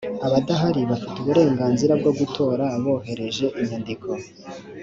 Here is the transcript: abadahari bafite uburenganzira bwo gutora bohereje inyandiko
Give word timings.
abadahari 0.27 0.81
bafite 0.91 1.15
uburenganzira 1.19 1.93
bwo 2.01 2.11
gutora 2.19 2.65
bohereje 2.85 3.45
inyandiko 3.59 4.09